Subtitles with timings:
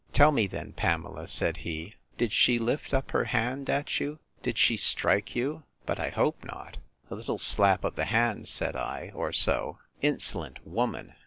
[0.13, 4.17] Tell me, then, Pamela, said he, did she lift up her hand at you?
[4.41, 5.61] Did she strike you?
[5.85, 6.77] But I hope not!
[7.11, 11.13] A little slap of the hand, said I, or so.—Insolent woman!